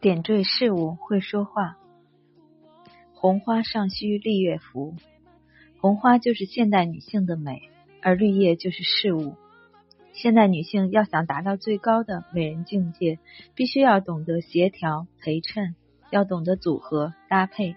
[0.00, 1.76] 点缀事物会说话。
[3.14, 4.94] 红花尚需绿叶扶，
[5.80, 7.62] 红花就是现代女性的美，
[8.00, 9.34] 而绿叶就是事物。
[10.12, 13.18] 现代女性要想达到最高的美人境界，
[13.56, 15.74] 必须要懂得协调陪衬，
[16.10, 17.74] 要懂得组合搭配。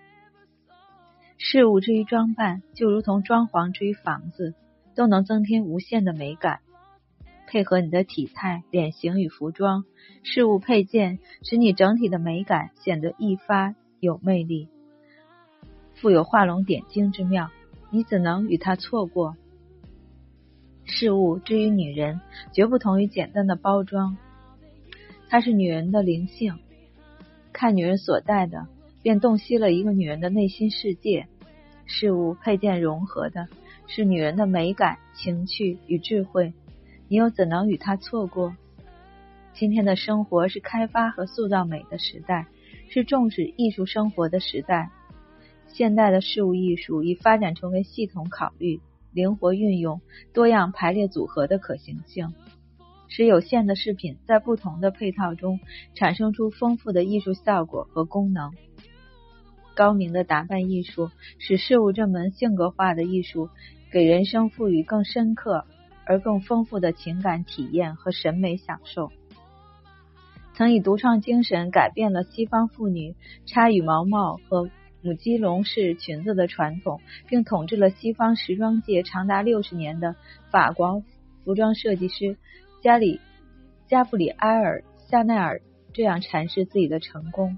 [1.39, 4.53] 事物至于装扮，就如同装潢至于房子，
[4.93, 6.59] 都能增添无限的美感。
[7.51, 9.83] 配合你的体态、脸型与服装、
[10.23, 14.69] 饰物配件，使你整体的美感显得一发有魅力，
[15.95, 17.49] 富有画龙点睛之妙。
[17.89, 19.35] 你怎能与它错过？
[20.85, 22.21] 事物之于女人，
[22.53, 24.15] 绝不同于简单的包装，
[25.27, 26.57] 它是女人的灵性。
[27.51, 28.69] 看女人所戴的，
[29.01, 31.27] 便洞悉了一个女人的内心世界。
[31.85, 33.49] 事物配件融合的
[33.87, 36.53] 是女人的美感、情趣与智慧。
[37.11, 38.55] 你又怎能与他错过？
[39.53, 42.47] 今天的生活是开发和塑造美的时代，
[42.87, 44.89] 是重视艺术生活的时代。
[45.67, 48.79] 现代的事物艺术已发展成为系统考虑、
[49.11, 49.99] 灵活运用、
[50.33, 52.33] 多样排列组合的可行性，
[53.09, 55.59] 使有限的饰品在不同的配套中
[55.93, 58.53] 产生出丰富的艺术效果和功能。
[59.75, 63.49] 高明的打扮艺术使事物这门性格化的艺术
[63.91, 65.65] 给人生赋予更深刻。
[66.05, 69.11] 而更丰富的情感体验和审美享受，
[70.53, 74.69] 曾以独创精神改变了西方妇女插羽毛帽和
[75.01, 80.15] 母鸡笼式裙子的传统，并统治了西方时装界长达六十年的
[80.51, 81.03] 法国
[81.43, 82.37] 服装设计师
[82.81, 83.19] 加里
[83.87, 85.61] 加布里埃尔夏奈尔
[85.93, 87.57] 这样阐释自己的成功：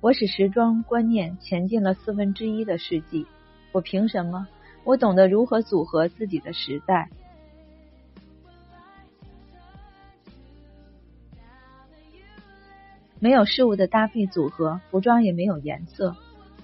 [0.00, 3.26] 我使时装观念前进了四分之一的世纪。
[3.72, 4.48] 我凭什么？
[4.82, 7.10] 我懂得如何组合自己的时代。
[13.20, 16.16] 没有事物的搭配组合，服装也没有颜色。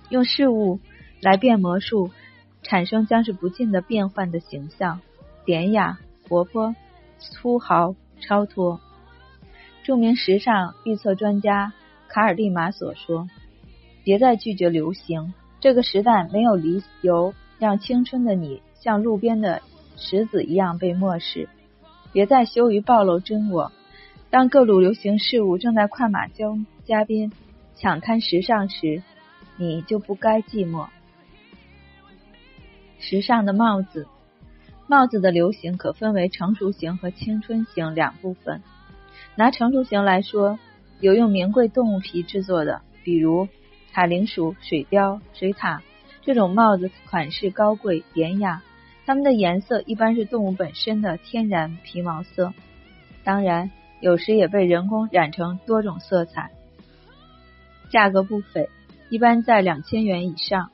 [0.09, 0.81] 用事物
[1.21, 2.11] 来变魔术，
[2.63, 5.01] 产生将是不尽的变幻的形象，
[5.45, 6.75] 典雅、活泼、
[7.19, 8.81] 粗豪、超脱。
[9.85, 11.75] 著名时尚预测专家
[12.09, 13.29] 卡尔蒂马所说
[14.03, 19.61] ：“别再拒绝流行，这个时代没有理由让青春的你像路边的
[19.97, 21.51] 石子一样被漠视。
[22.13, 23.73] 别再羞于暴露真我。”
[24.29, 27.31] 当各路流行事物正在快马交加鞭
[27.77, 29.03] 抢滩时尚时，
[29.57, 30.89] 你就不该寂寞。
[32.99, 34.09] 时尚的帽子，
[34.89, 38.63] 帽子的流行可分为成熟型和青春型两部分。
[39.37, 40.59] 拿成熟型来说，
[41.01, 43.49] 有用名贵动物皮制作的，比如
[43.93, 45.81] 塔灵鼠、水貂、水獭
[46.23, 48.63] 这种帽子，款式高贵典雅，
[49.07, 52.53] 它们的颜色一般是动物本身的天然皮毛色。
[53.23, 53.71] 当然。
[54.01, 56.51] 有时也被人工染成多种色彩，
[57.91, 58.69] 价格不菲，
[59.09, 60.71] 一般在两千元以上。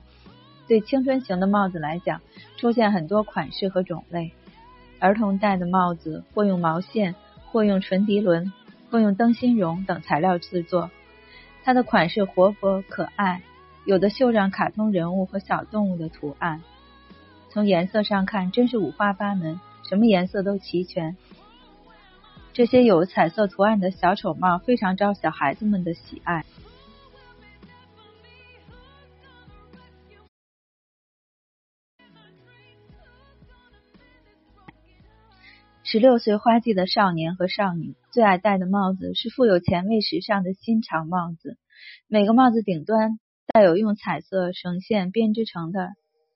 [0.69, 2.21] 对青春型的帽子来讲，
[2.57, 4.33] 出现很多款式和种类。
[4.99, 7.15] 儿童戴的帽子或用毛线，
[7.51, 8.53] 或用纯涤纶，
[8.91, 10.91] 或用灯芯绒等材料制作。
[11.65, 13.43] 它的款式活泼可爱，
[13.85, 16.63] 有的绣上卡通人物和小动物的图案。
[17.51, 21.17] 从颜色上看，真是五花八门，什么颜色都齐全。
[22.55, 26.45] 这些有彩色图案的小丑帽非常招小孩子们的喜爱。
[35.83, 41.57] 十六岁花季的少年和少女最爱戴的帽子是富有前卫时尚的新潮帽子。
[42.07, 45.95] 每个帽子顶端带有用彩色绳线编织成的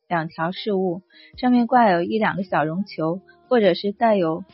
[0.09, 1.03] 两条饰物，
[1.37, 4.45] 上面挂有一两个小绒球，或者是带有。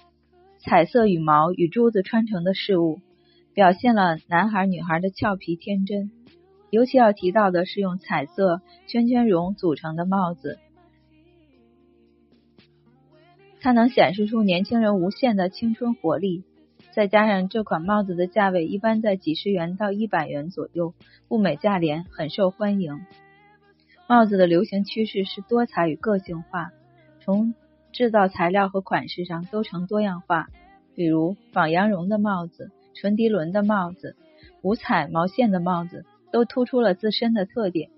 [0.64, 3.00] 彩色羽毛与珠子穿成的事物，
[3.52, 6.12] 表现了男孩女孩的俏皮天真。
[6.70, 10.60] 尤其要提到的是用彩色圈圈绒组成的帽子，
[13.60, 16.44] 它能显示出年轻人无限的青春活力。
[16.92, 20.94] 再加上这款帽子的价位一般在几十元到一百元左右，
[21.28, 23.00] 物美价廉，很受欢迎。
[24.08, 26.70] 帽子的流行趋势是多彩与个性化，
[27.20, 27.52] 从。
[27.92, 30.48] 制造材料和款式上都呈多样化，
[30.94, 34.16] 比如仿羊绒的帽子、纯涤纶的帽子、
[34.62, 37.90] 五彩毛线的帽子，都突出了自身的特点。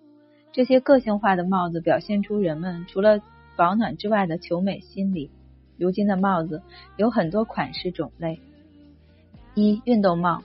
[0.53, 3.21] 这些个性化的帽子表现出人们除了
[3.57, 5.31] 保暖之外的求美心理。
[5.77, 6.63] 如今的帽子
[6.97, 8.41] 有很多款式种类。
[9.55, 10.43] 一、运动帽，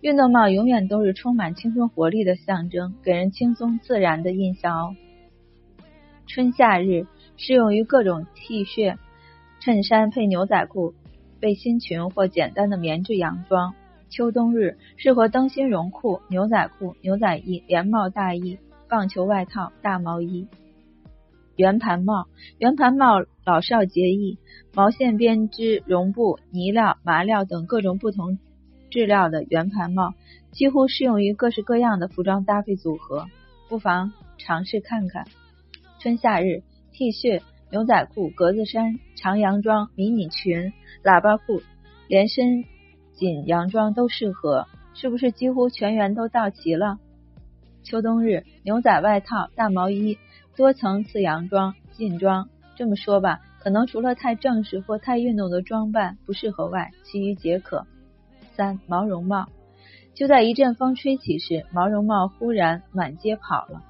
[0.00, 4.96] 运动帽永远都是充满青春活力的象征，给人轻松自然的印象哦。
[6.26, 7.06] 春夏日。
[7.36, 8.96] 适用于各种 T 恤、
[9.60, 10.94] 衬衫配牛仔裤、
[11.40, 13.74] 背心裙或简单的棉质洋装。
[14.10, 18.58] 秋冬日适合灯芯绒裤、牛仔裤、牛仔衣、连帽大衣、
[18.88, 20.46] 棒球外套、大毛衣。
[21.56, 22.26] 圆盘帽，
[22.58, 24.38] 圆盘帽老少皆宜，
[24.74, 28.38] 毛线编织、绒布、呢料、麻料等各种不同
[28.90, 30.14] 质料的圆盘帽，
[30.50, 33.26] 几乎适用于各式各样的服装搭配组合，
[33.68, 35.26] 不妨尝试看看。
[36.00, 36.62] 春夏日
[36.92, 40.72] ，T 恤、牛仔裤、格子衫、长洋装、迷你裙、
[41.02, 41.62] 喇叭裤、
[42.08, 42.64] 连身。
[43.14, 46.98] 紧洋装都适合，是不是几乎全员都到齐了？
[47.84, 50.18] 秋冬日，牛仔外套、大毛衣、
[50.56, 52.48] 多层次洋装、劲装。
[52.74, 57.86] 这么说吧，可能除了太正式或太运动的装扮不适合外，其余皆可。
[58.56, 59.46] 三毛绒帽，
[60.14, 63.82] 就在一阵风吹起时，毛绒帽忽然满街跑了。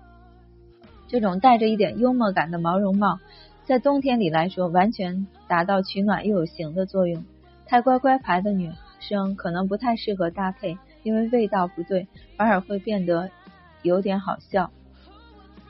[1.12, 3.20] 这种带着一点幽默感的毛绒帽，
[3.64, 7.24] 在冬天里来说，完全达到取暖又有型的作用。
[7.66, 8.72] 太乖乖牌的女。
[9.04, 12.06] 生可能不太适合搭配，因为味道不对，
[12.36, 13.30] 反而会变得
[13.82, 14.70] 有点好笑。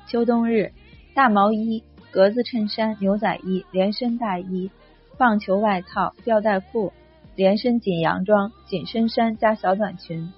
[0.06, 0.72] 秋冬日，
[1.14, 4.70] 大毛衣、格子衬衫、牛仔衣、连身大衣、
[5.16, 6.92] 棒球外套、吊带裤、
[7.34, 10.30] 连身紧洋装、紧身衫加小短裙。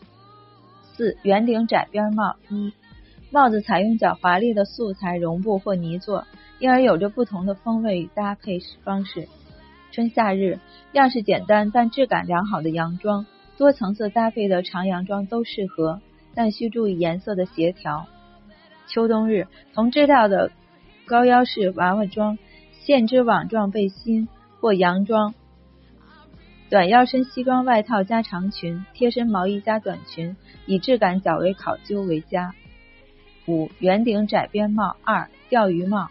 [0.92, 2.72] 四圆顶窄边帽一
[3.34, 6.24] 帽子采用较华丽的素材绒布或呢做，
[6.60, 9.26] 因而有着不同的风味与搭配方式。
[9.90, 10.60] 春夏日，
[10.92, 13.26] 样式简单但质感良好的洋装，
[13.58, 16.00] 多层次搭配的长洋装都适合，
[16.36, 18.06] 但需注意颜色的协调。
[18.86, 20.52] 秋冬日，同质料的
[21.04, 22.38] 高腰式娃娃装、
[22.82, 24.28] 线织网状背心
[24.60, 25.34] 或洋装、
[26.70, 32.54] 短腰身西装外套加长裙、贴身毛衣加短裙，以质感较为考究为佳。
[33.46, 36.10] 五圆顶窄边帽二钓鱼帽。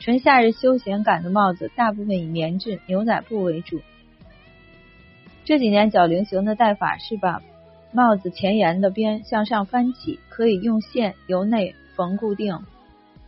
[0.00, 3.80] 纯夏日休闲感的帽子，大部分以棉质、牛仔布为主。
[5.44, 7.42] 这几年较流行的戴法是把
[7.90, 12.60] 帽子前沿的边向上翻起，可以用线由内缝固定，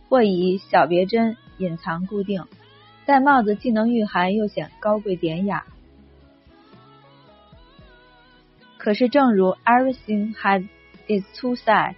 [0.07, 2.45] 或以小别针隐藏固定。
[3.05, 5.65] 戴帽子既能御寒，又显高贵典雅。
[8.77, 10.67] 可是，正如 Everything has
[11.07, 11.95] its two sides，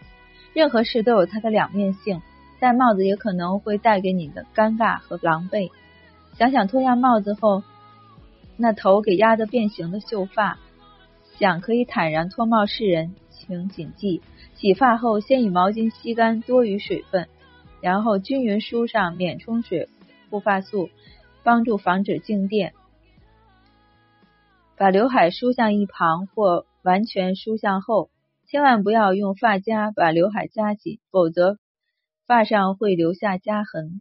[0.53, 2.21] 任何事都有它的两面性。
[2.59, 5.69] 戴帽子也可能会带给你的尴尬和狼狈。
[6.37, 7.61] 想想脱下帽子后，
[8.55, 10.57] 那头给压得变形的秀发，
[11.37, 14.21] 想可以坦然脱帽示人，请谨记：
[14.55, 17.27] 洗发后先以毛巾吸干多余水分，
[17.81, 19.89] 然后均匀梳上免冲水
[20.29, 20.89] 护发素，
[21.43, 22.73] 帮助防止静电。
[24.77, 28.09] 把刘海梳向一旁或完全梳向后，
[28.53, 31.57] 千万不要用发夹把刘海夹紧，否则。
[32.27, 33.99] 发上会留下夹痕。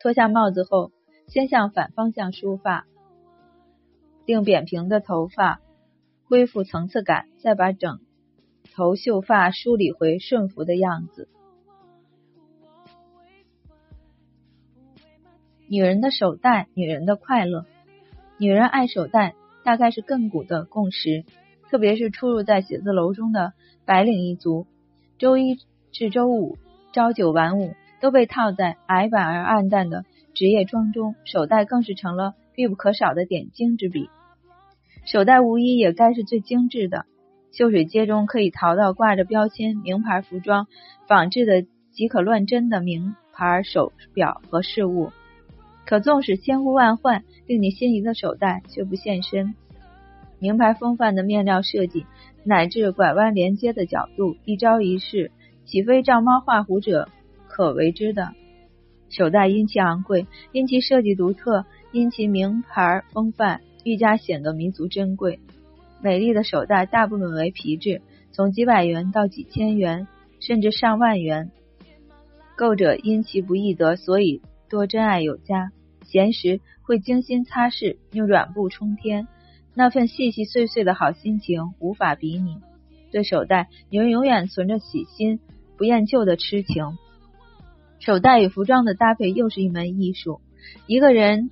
[0.00, 0.90] 脱下帽子后，
[1.28, 2.86] 先向反方向梳发，
[4.26, 5.60] 令扁平的头发
[6.24, 8.00] 恢复层次感，再把整
[8.74, 11.28] 头秀发梳理回顺服的样子。
[15.68, 17.64] 女人的手袋，女人的快乐。
[18.38, 21.24] 女人爱手袋，大概是亘古的共识。
[21.74, 23.52] 特别是出入在写字楼中的
[23.84, 24.68] 白领一族，
[25.18, 25.58] 周一
[25.90, 26.56] 至周五。
[26.92, 34.08] 朝九晚五都被套在矮板而暗淡的职业装中，手袋更是成了必不可少的点睛之笔。
[35.04, 37.06] 手袋无疑也该是最精致的。
[37.50, 40.68] 秀水街中可以淘到挂着标签、名牌服装
[41.08, 45.10] 仿制的即可乱真的名牌手表和饰物。
[45.86, 49.56] 可纵使千呼万唤，令你心仪的手袋却不现身。
[50.38, 52.06] 名牌风范的面料设计，
[52.44, 55.30] 乃至拐弯连接的角度，一招一式。
[55.64, 57.08] 岂非照猫画虎者
[57.48, 58.32] 可为之的？
[59.08, 65.40] 手袋因其昂贵，因其设计独特，因其名牌风范，愈加显得弥足珍贵。
[66.02, 70.06] 美丽的手袋大部分为皮质，从几百元到几千元，
[70.40, 71.50] 甚至上万元。
[72.56, 75.70] 购者因其不易得，所以多珍爱有加。
[76.02, 79.26] 闲时会精心擦拭，用软布冲天，
[79.74, 82.58] 那份细细碎碎的好心情无法比拟。
[83.10, 85.40] 对手袋，女人永远存着喜新。
[85.76, 86.96] 不厌旧的痴情，
[87.98, 90.40] 手袋与服装的搭配又是一门艺术。
[90.86, 91.50] 一个人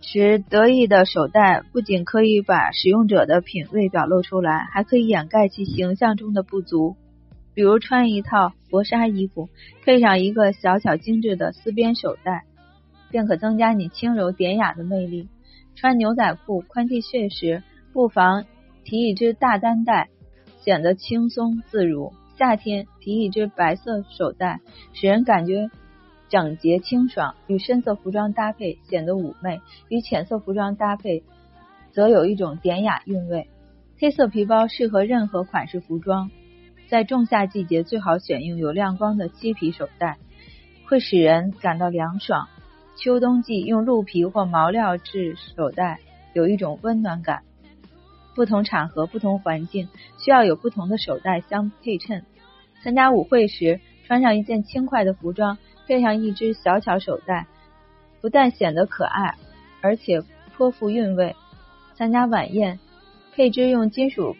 [0.00, 6.94] 持得意的手袋，不仅可以把使用者的品味表露出来，还可以掩盖其形象中的不足。
[7.52, 9.48] 比如穿一套薄纱衣服，
[9.84, 12.44] 配上一个小巧精致的丝边手袋，
[13.10, 15.28] 便可增加你轻柔典雅的魅力。
[15.80, 17.62] 穿牛仔裤、宽 T 恤时，
[17.94, 18.44] 不妨
[18.84, 20.10] 提一只大单带，
[20.58, 22.12] 显得轻松自如。
[22.36, 24.60] 夏天提一只白色手袋，
[24.92, 25.70] 使人感觉
[26.28, 31.22] 整洁清爽；与深色服装搭配，显得妩媚；与浅色服装搭配，
[31.92, 33.48] 则有一种典雅韵味。
[33.98, 36.30] 黑色皮包适合任何款式服装，
[36.90, 40.18] 在仲夏季节最好选用有亮光的漆皮手袋，
[40.86, 42.48] 会使人感到凉爽。
[43.02, 46.00] 秋冬季用鹿皮或毛料制手袋，
[46.34, 47.42] 有一种温暖感。
[48.34, 49.88] 不同场合、不同环境，
[50.18, 52.26] 需要有不同的手袋相配衬。
[52.82, 57.46] 参加舞会时，穿上一件轻快的服装，配上一只小巧手袋，
[58.20, 59.34] 不但显得可爱，
[59.80, 60.22] 而且
[60.54, 61.34] 颇富韵味。
[61.94, 62.78] 参加晚宴。
[63.32, 64.36] 配置用金属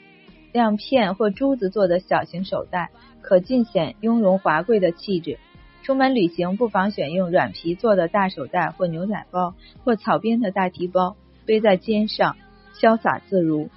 [0.52, 2.90] 亮片或珠子做的小型手袋，
[3.22, 5.38] 可尽显雍容华贵的气质。
[5.82, 12.36] 出门旅行不妨选用软皮做的大手袋或牛仔包，或草编的大提包，背在肩上，
[12.74, 13.70] 潇洒自如。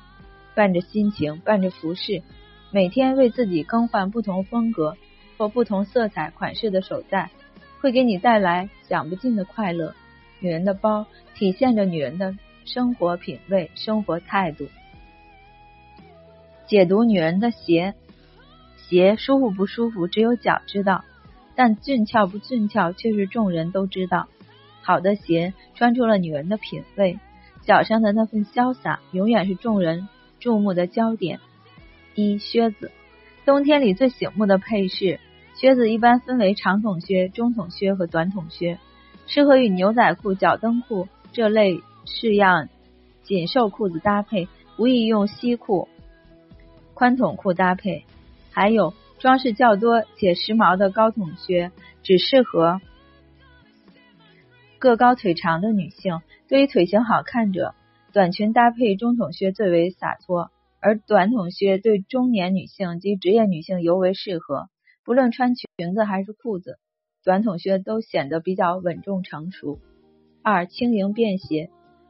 [0.56, 2.22] 伴着心情，伴着服饰，
[2.70, 4.96] 每天为自己更换不同风格
[5.38, 7.32] 或不同色彩款式的手袋，
[7.82, 9.96] 会给你带来享不尽的快乐。
[10.40, 14.68] 女人的包体现着女人的生活品味、生活态度。
[16.68, 17.96] 解读女人的鞋，
[18.78, 21.04] 鞋舒服不舒服，只有脚知道；
[21.56, 24.28] 但俊俏不俊俏，却是众人都知道。
[24.82, 27.20] 好的鞋穿出了女人的品味，
[27.62, 30.08] 脚上的那份潇洒，永远是众人
[30.40, 31.40] 注目的焦点。
[32.16, 32.92] 一靴子，
[33.46, 35.20] 冬天里最醒目的配饰。
[35.56, 38.80] 靴子一般分为长筒靴、中筒靴和短筒靴，
[39.28, 42.70] 适合与牛仔裤、脚蹬裤这类式样
[43.22, 45.88] 紧瘦裤子搭配，无宜用西裤。
[46.94, 48.04] 宽筒裤搭配，
[48.52, 51.72] 还有装饰较多且时髦的高筒靴，
[52.04, 52.82] 只适合
[54.80, 56.20] 个高腿长的女性。
[56.50, 57.74] 对于腿型好看者，
[58.12, 60.52] 短裙搭配中筒靴最为洒脱，
[60.82, 64.68] 而短筒靴对中年女性及职业女性尤为适合。
[65.06, 66.78] 不论穿裙子还是裤子，
[67.24, 69.80] 短筒靴都显得比较稳重成熟。
[70.42, 71.70] 二、轻盈便携，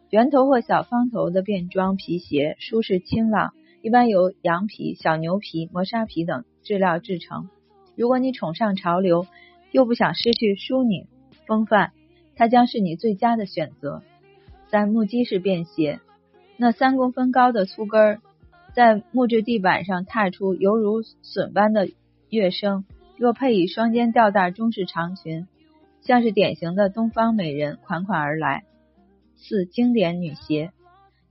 [0.09, 3.53] 圆头或小方头的便装皮鞋，舒适清朗。
[3.83, 7.49] 一般由羊皮、小牛皮、磨砂皮等质料制成。
[7.95, 9.27] 如果你崇尚潮流，
[9.71, 11.05] 又不想失去淑女
[11.45, 11.91] 风范，
[12.35, 14.01] 它将是你最佳的选择。
[14.69, 15.99] 三木屐式便鞋，
[16.57, 18.21] 那三公分高的粗跟儿
[18.73, 21.89] 在木质地板上踏出犹如笋般的
[22.29, 22.85] 乐声。
[23.15, 25.47] 若配以双肩吊带中式长裙，
[26.01, 28.63] 像是典型的东方美人款款而来。
[29.35, 30.71] 四经典女鞋。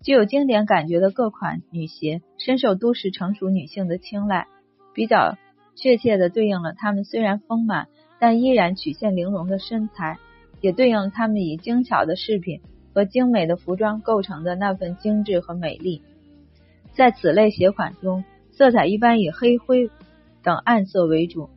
[0.02, 4.46] 具有经典感觉的各款女鞋，深受都市成熟女性的青睐，
[4.94, 5.37] 比较
[5.75, 10.18] 确切的对应了她们虽然丰满，但依然曲线玲珑的身材，
[10.61, 12.61] 也对应了她们以精巧的饰品
[12.94, 16.02] 和精美的服装构成的那份精致和美丽。
[16.92, 19.90] 在此类鞋款中，色彩一般以黑灰
[20.42, 21.49] 等暗色为主，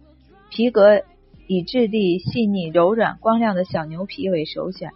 [0.49, 1.03] 皮革
[1.47, 4.91] 以质地细腻、柔软、光亮的小牛皮为首选。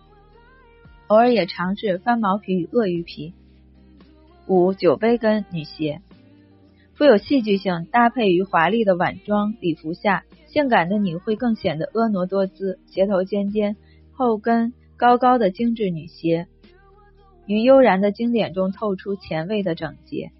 [1.08, 3.34] 偶尔也尝试翻毛皮与鳄鱼皮。
[4.48, 6.02] 五酒杯跟女鞋，
[7.00, 12.78] 富有戏剧性，搭配于华丽的晚装礼服下，性感的你会更显得婀娜多姿。
[12.88, 13.78] 鞋头尖尖，
[14.12, 16.48] 后跟高高的精致女鞋，
[17.46, 20.34] 于悠然的经典中透出前卫的整洁。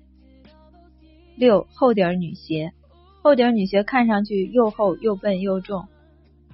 [1.38, 2.74] 六厚底女鞋，
[3.22, 5.88] 厚底女鞋看上去又厚又笨又重，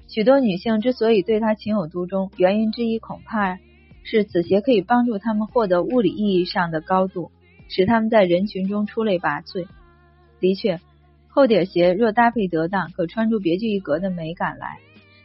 [0.08, 3.58] 许多女性之所以对它情有独钟，原因之一恐怕。
[4.04, 7.32] 是此鞋可以帮助她们获得物理意义上的高度，
[7.68, 9.66] 使他们在人群中出类拔萃。
[10.46, 10.80] 的确，
[11.28, 14.78] 厚底鞋若搭配得当，可穿出别具一格的美感来。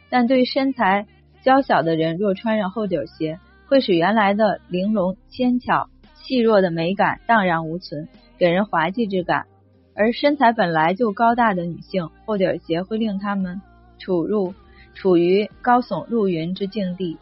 [0.09, 1.05] 但对身材
[1.43, 8.09] 娇小的人，若穿上厚底鞋，会使原来的玲珑、纤巧、细弱的美感荡然无存，
[8.39, 9.45] 给人滑稽之感。
[9.93, 13.61] 而身材本来就高大的女性，厚底鞋会令她们
[13.99, 14.55] 处入
[14.95, 17.19] 处于高耸入云之境地。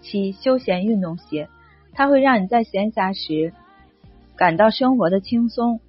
[0.00, 1.48] 七休闲运动鞋，
[1.92, 3.52] 它会让你在闲暇时
[4.36, 5.80] 感到生活的轻松。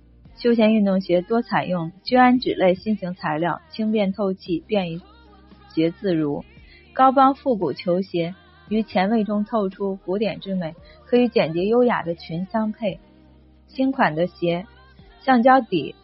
[0.43, 4.99] 休闲运动鞋多采用聚氨酯类新型材料，轻便透气，便于
[5.73, 6.43] 鞋自如。
[6.91, 8.35] 高帮复古球鞋
[8.67, 12.99] 于前卫中透出古典之美，可与简洁优雅的裙相配。
[13.69, 14.67] 新款的鞋，
[15.21, 15.95] 橡胶底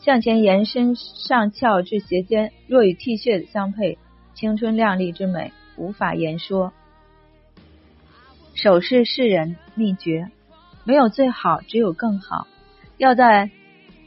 [0.00, 3.98] 向前延伸上翘至鞋尖，若与 T 恤相配，
[4.34, 6.72] 青春靓丽之美无法言说。
[8.54, 10.32] 首饰示人秘诀，
[10.82, 12.48] 没有最好，只有更好。
[13.04, 13.50] 要在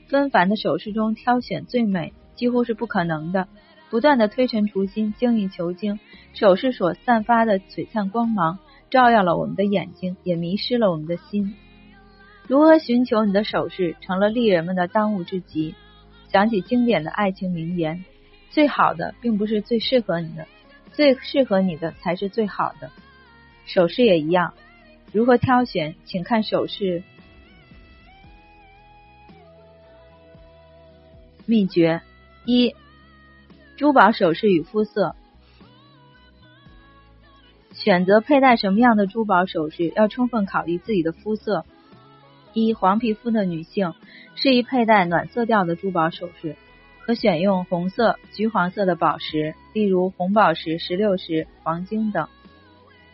[0.08, 3.48] 纷繁的首饰中挑选最美，几乎是不可能的。
[3.92, 6.00] 不断的推陈出新，精益求精，
[6.34, 8.58] 首饰所散发的璀璨光芒，
[8.89, 11.54] 照耀了我们的眼睛，也迷失了我们的心。
[12.48, 15.75] 如何寻求你的首饰，成了丽人们的当务之急。
[16.30, 18.04] 想起经典的爱情名言：
[18.50, 20.48] 最好的并不是最适合你的，
[20.94, 22.89] 最适合你的才是最好的。
[23.68, 24.56] 首饰也一样，
[25.13, 27.04] 如何挑选，请看首饰
[31.50, 32.01] 秘诀：
[32.46, 32.75] 一、
[33.77, 35.16] 珠宝首饰与肤色。
[37.72, 41.63] 选择佩戴什么样的珠宝首饰，要充分考虑自己的肤色。
[42.51, 43.94] 一、黄皮肤的女性
[44.36, 46.58] 适宜佩戴暖色调的珠宝首饰，
[47.06, 52.27] 可选用红色、橘黄色的宝石，例如红宝石、石榴石、黄金等，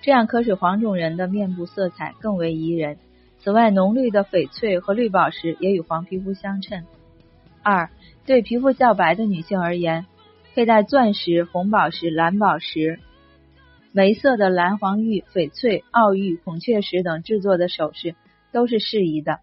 [0.01, 2.97] 这样可使黄种人的面部色彩更为宜人。
[3.37, 6.83] 此外，浓绿的翡翠和绿宝石也与黄皮肤相称。
[7.65, 7.89] 二、
[8.25, 10.05] 对皮肤较白的女性而言，
[10.55, 12.99] 佩戴钻石、红宝石、蓝宝石。
[13.91, 18.15] 玫色的蓝黄玉、翡翠、奥玉、孔雀石等制作的首饰
[18.53, 19.39] 都是适宜的。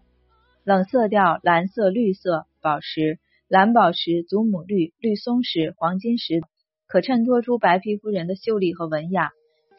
[0.63, 6.41] 冷色调蓝色、绿色宝石、蓝宝石、祖母绿、绿松石、黄金石
[6.87, 9.29] 可衬托出白皮肤人的秀丽和文雅。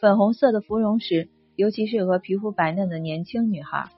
[0.01, 3.89] 粉红色的芙蓉石尤其适合皮肤白嫩的年轻女孩。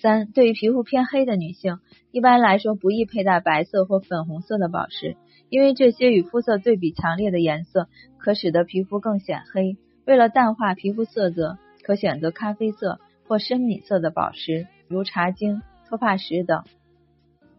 [0.00, 1.78] 三、对于皮肤偏黑的女性，
[2.12, 5.16] 一般来说不宜佩戴白色或粉红色的宝石。
[5.50, 7.88] 因为这些与肤色对比强烈的颜色，
[8.18, 9.76] 可使得皮肤更显黑。
[10.04, 16.64] 为了淡化皮肤色泽，可选择咖啡色或深米色的宝石，如茶晶、托帕石等。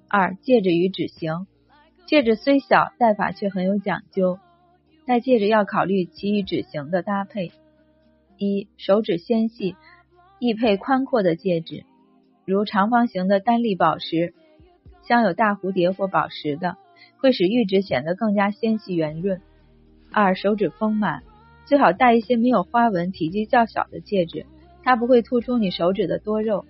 [0.07, 1.47] 二、戒指与指型。
[2.05, 4.39] 戒指虽小，戴法却很有讲究。
[5.05, 7.51] 戴戒指要考虑其与指型的搭配。
[8.37, 9.75] 一、手指纤细，
[10.39, 11.83] 易配宽阔的戒指，
[12.49, 14.33] 如长方形的单粒宝石，
[15.03, 16.77] 镶有大蝴蝶或宝石的。
[17.19, 19.39] 会使玉指显得更加纤细圆润。
[20.11, 21.21] 二、手指丰满，
[21.65, 24.47] 最好戴一些没有花纹、体积较小的戒指，
[24.81, 26.65] 它不会突出你手指的多肉。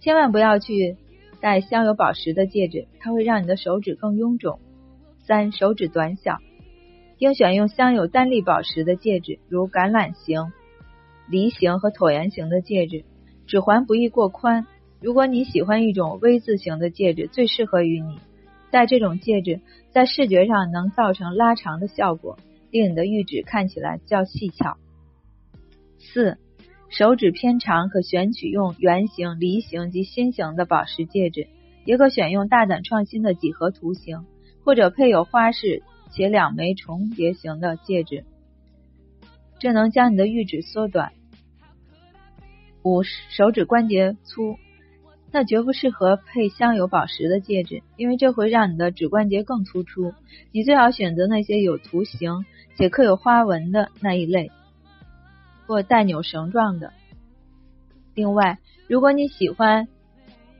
[0.00, 0.96] 千万不要去
[1.42, 4.58] 戴镶有宝石的戒指，它会让你的手指更臃肿。
[5.26, 6.38] 三、手指短小，
[7.18, 10.50] 应选用镶有单粒宝石的戒指，如橄榄形、
[11.28, 13.04] 梨形和椭圆形的戒指。
[13.46, 14.66] 指环不宜过宽。
[15.00, 18.18] 如果你喜欢一种 V 字形的戒指，最适合于你。
[18.70, 22.38] 戴这种戒指，在视觉上能造成拉长的效果，
[22.70, 24.76] 令你的玉指看起来较细巧。
[25.98, 26.36] 四、
[26.90, 31.46] 手指偏长，可选取用圆形、梨形及心形的宝石戒指，
[31.84, 34.26] 也可选用大胆创新的几何图形，
[34.64, 38.24] 或者配有花式且两枚重叠型的戒指，
[39.60, 41.12] 这能将你的玉指缩短。
[42.82, 44.58] 五、手指关节粗。
[45.30, 50.14] 那绝不适合配镶有宝石的戒指，因为这会让你的指关节更突出。
[50.52, 54.50] 你最好选择那些有图形且刻有花纹的那一类，
[55.66, 56.92] 或带扭绳状的。
[58.14, 59.86] 另外，如果你喜欢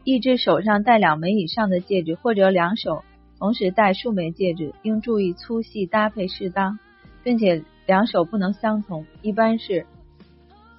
[0.04, 3.04] 一只手上戴两枚以上的戒指，或者两手
[3.38, 6.78] 同时戴数枚戒指，应注意粗细搭配适当，
[7.24, 9.87] 并且两手不能相同，一般是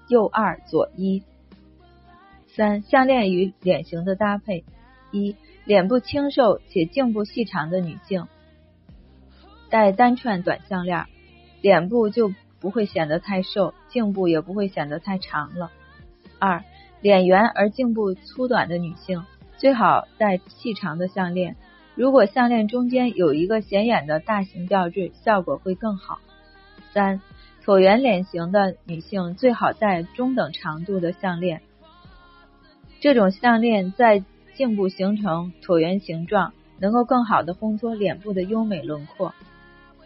[0.10, 1.23] 右二左一。
[2.55, 4.63] 三、项链与脸型的搭配。
[5.12, 5.35] 一、
[5.65, 8.27] 脸部清瘦且颈部细长的女性，
[9.71, 11.05] 戴单串短项链，
[11.62, 15.71] 脸部就不会显得太瘦，颈部也不会显得太长了。
[16.38, 16.63] 二、
[17.01, 19.23] 脸圆而颈部粗短的女性，
[19.57, 21.55] 最好戴细长的项链，
[21.95, 26.19] 如果项链中间有一个显眼的大型吊坠，效果会更好。
[26.93, 27.19] 三、
[27.65, 31.62] 椭圆脸型的女性，最好戴中等长度的项链。
[33.01, 34.23] 这种项链在
[34.55, 39.33] 颈部形成椭圆形状，能够更好的烘托脸部的优美轮廓。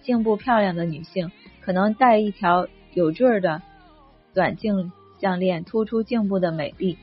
[0.04, 3.64] 颈部漂亮的女性可能戴一条有坠的
[4.36, 7.00] 短颈项链，突出颈部的美丽。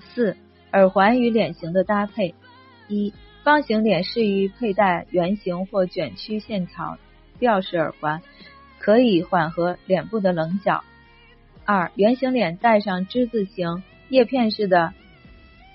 [0.00, 0.36] 四、
[0.72, 2.34] 耳环与脸型的搭配：
[2.88, 6.98] 一、方形脸适宜佩戴圆形或卷曲线条
[7.38, 8.20] 吊饰耳环，
[8.80, 10.82] 可以缓和脸部的棱角。
[11.64, 14.92] 二、圆形脸戴上之字形叶片式的。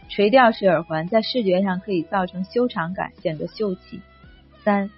[0.09, 4.01] 垂吊式耳环在视觉上可以造成修长感，显得秀气。
[4.63, 4.89] 三、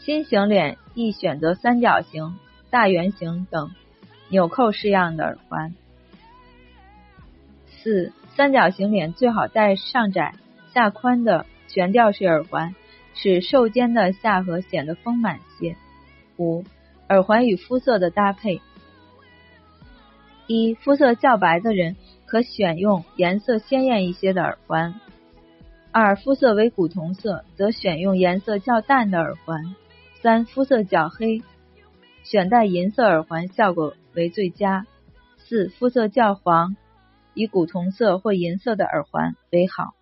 [0.00, 2.36] 心形脸易选择三角形、
[2.70, 3.72] 大圆形等
[4.28, 5.74] 纽扣式样的耳环。
[7.66, 10.34] 四、三角形脸最好戴上窄
[10.72, 12.74] 下宽的悬吊式耳环，
[13.14, 15.76] 使瘦肩的下颌显得丰满些。
[16.38, 16.64] 五、
[17.08, 18.60] 耳环与肤色的搭配：
[20.46, 21.96] 一、肤色较白的人。
[22.32, 24.98] 可选用颜色鲜艳一些的耳环。
[25.90, 29.76] 二、肤色为古铜色，则选用颜色较淡的耳环。
[30.22, 31.42] 三、肤色较黑，
[32.24, 34.86] 选戴银色耳环效果为最佳。
[35.36, 36.74] 四、肤色较黄，
[37.34, 39.92] 以古铜色或银色的耳环为好。